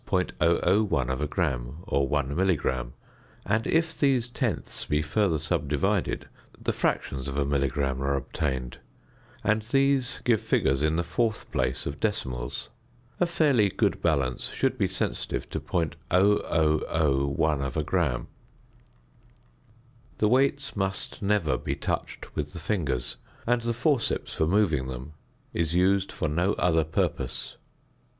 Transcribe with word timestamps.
001 0.11 1.27
gram 1.27 1.83
or 1.83 2.07
1 2.07 2.35
milligram, 2.35 2.93
and 3.45 3.67
if 3.67 3.95
these 3.95 4.31
tenths 4.31 4.83
be 4.83 4.99
further 4.99 5.37
subdivided 5.37 6.27
the 6.59 6.73
fractions 6.73 7.27
of 7.27 7.37
a 7.37 7.45
milligram 7.45 8.01
are 8.01 8.15
obtained; 8.15 8.79
and 9.43 9.61
these 9.61 10.19
give 10.23 10.41
figures 10.41 10.81
in 10.81 10.95
the 10.95 11.03
fourth 11.03 11.51
place 11.51 11.85
of 11.85 11.99
decimals. 11.99 12.69
A 13.19 13.27
fairly 13.27 13.69
good 13.69 14.01
balance 14.01 14.47
should 14.49 14.75
be 14.75 14.87
sensitive 14.87 15.47
to 15.51 15.59
0.0001 15.59 17.85
gram. 17.85 18.27
The 20.17 20.27
weights 20.27 20.75
must 20.75 21.21
never 21.21 21.59
be 21.59 21.75
touched 21.75 22.35
with 22.35 22.53
the 22.53 22.59
fingers, 22.59 23.17
and 23.45 23.61
the 23.61 23.71
forceps 23.71 24.33
for 24.33 24.47
moving 24.47 24.87
them 24.87 25.13
is 25.53 25.75
used 25.75 26.11
for 26.11 26.27
no 26.27 26.53
other 26.53 26.85
purpose. 26.85 27.57